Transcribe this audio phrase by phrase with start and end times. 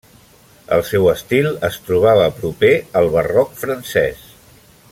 [0.77, 4.29] El seu estil es trobava proper al barroc francès.